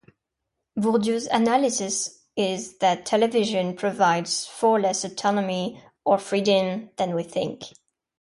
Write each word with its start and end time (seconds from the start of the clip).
Bourdieu's 0.75 1.27
analysis 1.27 2.23
is 2.35 2.79
that 2.79 3.05
television 3.05 3.75
provides 3.75 4.47
far 4.47 4.79
less 4.79 5.05
autonomy, 5.05 5.79
or 6.03 6.17
freedom, 6.17 6.89
than 6.97 7.13
we 7.13 7.21
think. 7.21 7.65